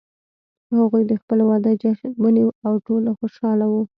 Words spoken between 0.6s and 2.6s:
هغوی د خپل واده جشن ونیو